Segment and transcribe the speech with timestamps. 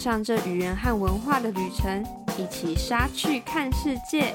[0.00, 2.02] 上这语言和文化的旅程，
[2.38, 4.34] 一起杀去看世界。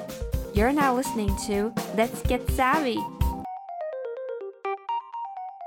[0.54, 3.00] You're now listening to Let's Get Savvy.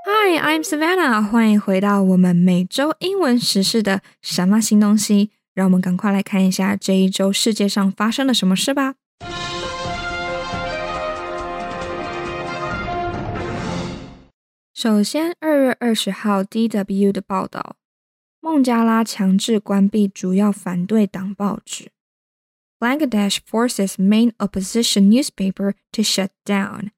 [0.05, 1.21] Hi, I'm Savannah.
[1.21, 5.31] 欢迎回到我们每周英文时事的什么新东西？
[5.53, 8.95] 让我们赶快来看一下这一周世界上发生了什么事吧。
[14.73, 17.75] 首先，二月二十号，DW 的报道。
[18.41, 21.91] 孟加拉强制关闭主要反对党报纸。
[22.79, 26.91] Bangladesh forces main opposition newspaper to shut down.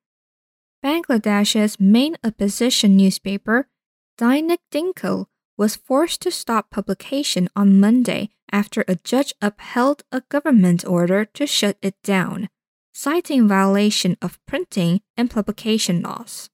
[0.82, 3.66] Bangladesh's main opposition newspaper,
[4.18, 5.26] Dainik Dinkal,
[5.58, 11.46] was forced to stop publication on Monday after a judge upheld a government order to
[11.48, 12.50] shut it down,
[12.94, 16.48] citing violation of printing and publication laws.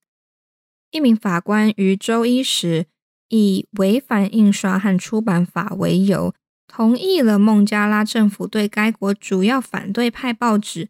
[0.91, 2.87] 一名法官于周一时
[3.28, 6.34] 以违反印刷和出版法为由，
[6.66, 10.86] 同意了孟加拉政府对该国主要反对派报纸《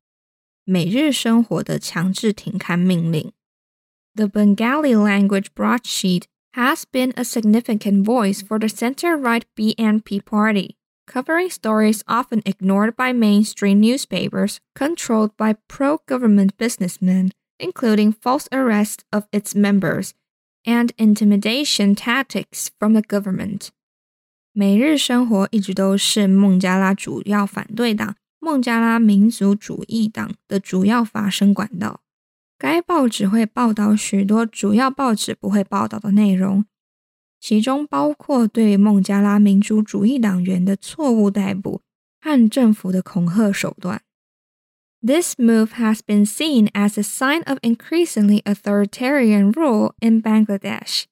[0.65, 3.33] 每日生活》的强制停刊命令。
[4.15, 10.77] The Bengali language broadsheet has been a significant voice for the center-right BNP party,
[11.07, 19.25] covering stories often ignored by mainstream newspapers controlled by pro-government businessmen, including false arrests of
[19.33, 20.13] its members
[20.68, 23.70] and intimidation tactics from the government。
[24.52, 32.02] 每日生活一直都是孟加拉主要反对党孟加拉民族主义党的主要发声管道。
[32.60, 36.66] 该报纸会报道许多主要报纸不会报道的内容，
[37.40, 41.82] 其中包括对孟加拉民族主义党员的错误逮捕
[42.20, 44.02] 和政府的恐吓手段。
[45.08, 51.08] This move has been seen as a sign of increasingly authoritarian rule in Bangladesh,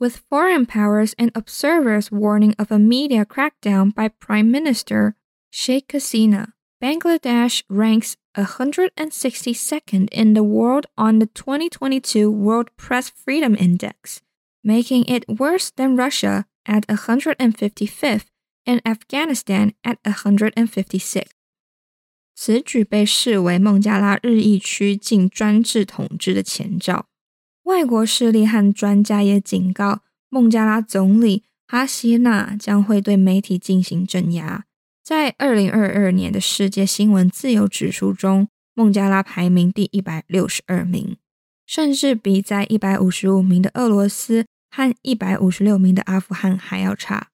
[0.00, 5.14] with foreign powers and observers warning of a media crackdown by Prime Minister
[5.50, 6.52] Sheikh Hasina.
[6.82, 14.22] Bangladesh ranks 162nd in the world on the 2022 World Press Freedom Index,
[14.64, 18.24] making it worse than Russia at 155th
[18.64, 21.43] and Afghanistan at 156th.
[22.34, 27.06] 此举被视为孟加拉日益趋近专制统治的前兆。
[27.64, 34.64] 外国势力和专家也警告，孟加拉总理哈希纳将会对媒体进行镇压。
[35.02, 41.16] 在二零二二年的世界新闻自由指数中，孟加拉排名第一百六十二名，
[41.66, 47.28] 甚至比在一百五十五名的俄罗斯和一百五十六名的阿富汗还要差。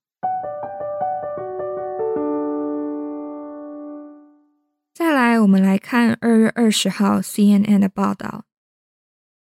[5.29, 8.45] 来，我们来看二月二十号 CNN 的报道。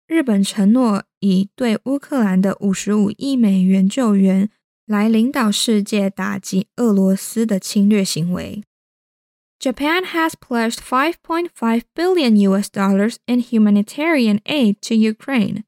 [0.08, 4.50] 日本承诺以对乌克兰的五十五亿美元救援
[4.86, 8.64] 来领导世界打击俄罗斯的侵略行为。
[9.60, 15.64] Japan has pledged 5.5 billion US dollars in humanitarian aid to Ukraine,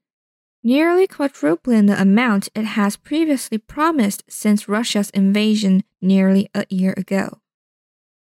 [0.64, 7.37] nearly quadrupling the amount it has previously promised since Russia's invasion nearly a year ago.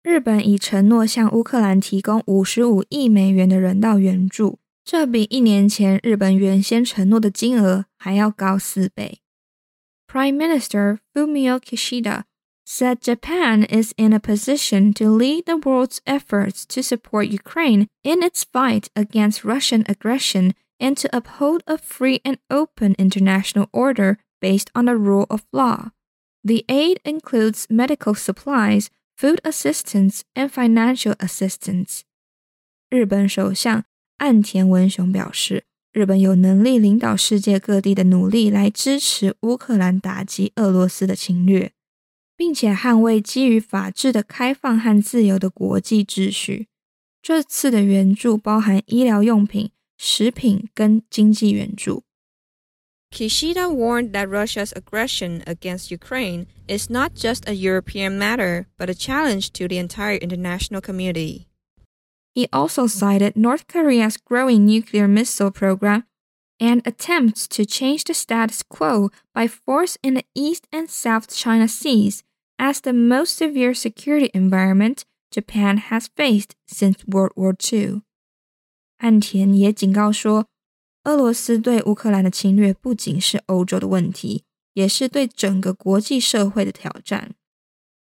[0.04, 9.22] 日本已承诺向乌克兰提供五十五亿美元的人道援助，这比一年前日本原先承诺的金额还要高四倍。
[10.08, 12.24] Prime Minister Fumio Kishida
[12.66, 18.24] said Japan is in a position to lead the world's efforts to support Ukraine in
[18.24, 24.72] its fight against Russian aggression and to uphold a free and open international order based
[24.74, 25.92] on the rule of law.
[26.44, 32.01] The aid includes medical supplies food assistance and financial assistance。
[32.91, 33.85] 日本首相
[34.19, 41.73] 岸田文雄表示，日本有能力领导世界各地的努力来支持乌克兰打击俄罗斯的侵略，
[42.37, 46.69] 并且捍卫基于法治的开放和自由的国际秩序。
[47.23, 52.04] 这次的援助包含医疗用品、食品跟经济援助。
[53.14, 59.52] Kishida warned that Russia's aggression against Ukraine is not just a European matter, but a challenge
[59.54, 61.48] to the entire international community.
[62.34, 66.06] He also cited North Korea's growing nuclear missile program
[66.60, 71.68] and attempts to change the status quo by force in the East and South China
[71.68, 72.24] Seas
[72.60, 78.02] as the most severe security environment Japan has faced since World War II.
[79.00, 80.48] 岸田也警告说，
[81.05, 84.43] 俄罗斯对乌克兰的侵略不仅是欧洲的问题，
[84.73, 87.33] 也是对整个国际社会的挑战。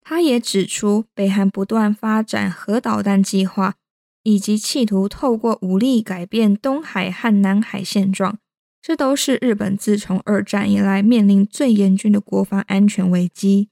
[0.00, 3.74] 他也指出，北韩不断发展核导弹计划，
[4.22, 8.38] 以及企图透过武力改变东海和南海现状，
[8.82, 13.68] 这都是日本自从二战以来面临最严峻的国防安全危机。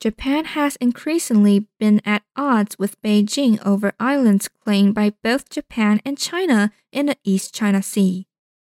[0.00, 6.18] Japan has increasingly been at odds with Beijing over islands claimed by both Japan and
[6.18, 8.26] China in the East China Sea.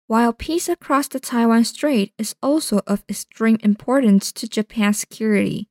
[0.06, 5.66] While peace across the Taiwan Strait is also of extreme importance to Japan's security.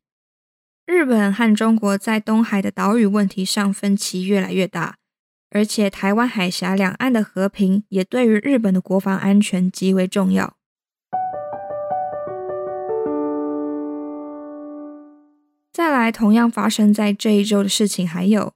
[0.85, 4.97] 日本和中国在东海的岛屿问题上分歧越来越大，
[5.49, 10.57] 而且台湾海峡两岸的和平也对于日本的国防安全极为重要。
[16.09, 18.53] 来，同样发生在这一周的事情还有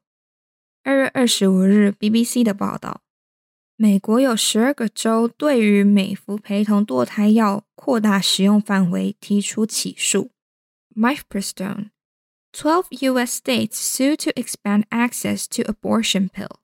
[0.84, 3.02] 二月二十五日 BBC 的报道：
[3.76, 10.32] 美国有十二个州对于美孚陪同堕胎药扩大使用范围提出起诉。
[10.96, 13.40] Mifepristone。12 U.S.
[13.40, 16.60] states sue to expand access to abortion pill.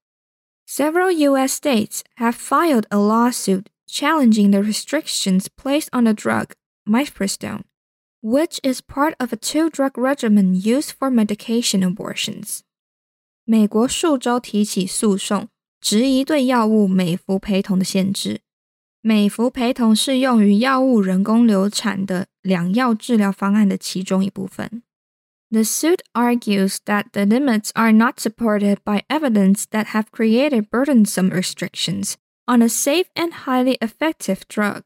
[0.66, 1.54] Several U.S.
[1.54, 6.54] states have filed a lawsuit challenging the restrictions placed on the drug
[6.88, 7.66] mifepristone
[8.22, 12.62] which is part of a two-drug regimen used for medication abortions.
[13.44, 18.42] 美国数州提起诉讼，质疑对药物美孚陪同的限制。
[19.02, 24.82] 美孚陪同是用于药物人工流产的两药治疗方案的其中一部分。
[25.52, 32.16] The suit argues that the limits are not supported by evidence that have created burdensome restrictions
[32.48, 34.86] on a safe and highly effective drug.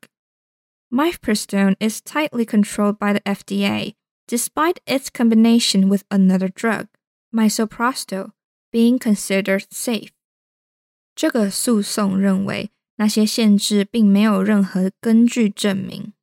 [0.93, 3.93] Mifepristone is tightly controlled by the FDA,
[4.27, 6.87] despite its combination with another drug,
[7.31, 8.31] misoprostol,
[8.71, 10.09] being considered safe.
[11.15, 16.13] 这个诉讼认为那些限制并没有任何根据证明，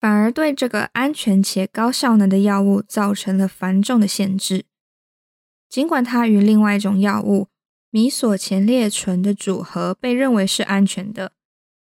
[0.00, 4.64] 反而对这个安全且高效能的药物造成了繁重的限制。
[5.68, 7.48] 尽管它与另外一种药物
[7.90, 11.32] 米索前列醇的组合被认为是安全的。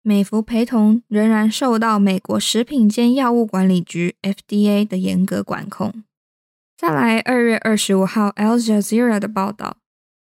[0.02, 6.04] 美孚陪同仍然受到美国食品监药物管理局 （FDA） 的严格管控。
[6.76, 9.78] 再来，二月二十五号，Al Jazeera 的报道，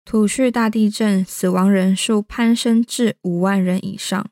[0.04, 4.30] 土叙大地震死亡人数攀升至五万人以上。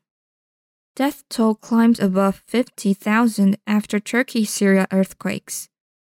[0.95, 5.67] Death toll climbs above 50,000 after Turkey Syria earthquakes.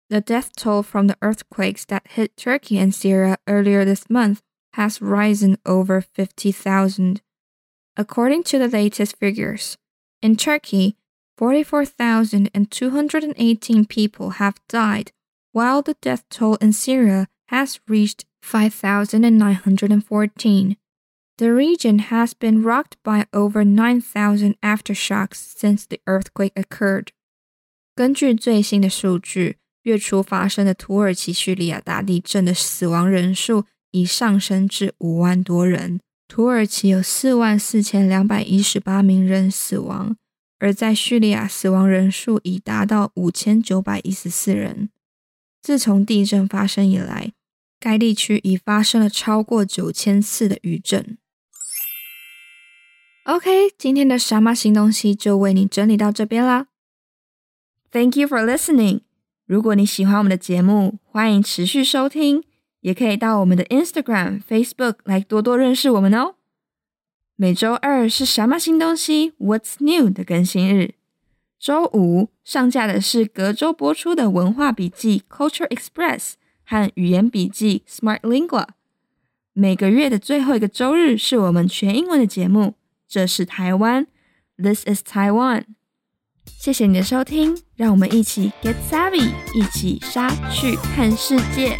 [0.08, 4.38] The death toll from the earthquakes that hit Turkey and Syria earlier this month
[4.72, 7.20] has risen over 50,000.
[7.96, 9.76] According to the latest figures,
[10.22, 10.96] in Turkey,
[11.36, 15.10] 44,218 people have died,
[15.52, 20.76] while the death toll in Syria has reached 5,914.
[21.38, 27.12] The region has been rocked by over 9,000 aftershocks since the earthquake occurred.
[27.94, 36.00] 根据最新的数据，月初发生的土耳其叙利亚大地震的死亡人数已上升至五万多人。
[36.27, 40.17] 土耳其有四万四千两百一十八名人死亡，
[40.59, 44.89] 而在叙利亚死亡人数已达到五千九百一十四人。
[45.61, 47.31] 自从地震发生以来，
[47.79, 51.17] 该地区已发生了超过九千次的余震。
[53.23, 56.67] OK，今天的什么新东西就为你整理到这边啦。
[57.91, 59.01] Thank you for listening。
[59.45, 62.43] 如果你喜欢我们的节目，欢迎持续收听。
[62.85, 66.35] 也可以到我们的 Instagram、Facebook 来多多认识我们哦。
[67.35, 70.93] 每周二是什么新东西？What's new 的更新日。
[71.59, 78.67] 周五上架的是隔周播出的文化笔记 Culture Express 和语言笔记 Smart Lingua。
[79.53, 82.75] 每个月的最后一个周日是我们全英文的节目。
[83.07, 84.05] 这是台湾
[84.57, 85.63] ，This is Taiwan。
[86.45, 91.75] 谢谢你的收听，让我们一起 Get Savvy，一起杀去看世界。